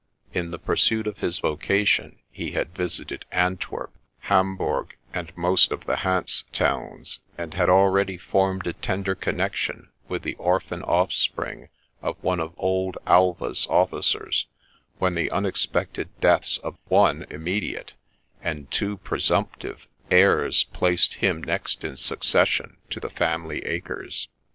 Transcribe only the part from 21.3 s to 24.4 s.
next in succession to the family acres.